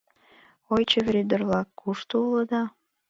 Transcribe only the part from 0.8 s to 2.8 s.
чевер ӱдыр-влак, кушто улыда?